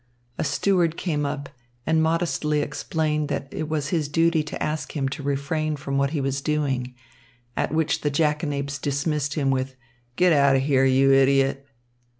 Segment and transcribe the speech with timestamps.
[0.39, 1.47] A steward came up
[1.85, 6.09] and modestly explained that it was his duty to ask him to refrain from what
[6.09, 6.95] he was doing.
[7.55, 9.75] At which the jackanapes dismissed him with
[10.15, 11.67] "Get out of here, you idiot."